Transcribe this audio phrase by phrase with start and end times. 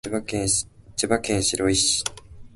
[0.03, 0.11] 千
[1.05, 2.03] 葉県白井市